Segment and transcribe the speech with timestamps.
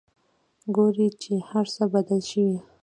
[0.75, 2.57] ګوري چې هرڅه بدل شوي.